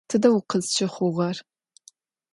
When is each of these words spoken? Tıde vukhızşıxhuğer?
Tıde 0.09 0.29
vukhızşıxhuğer? 0.33 1.37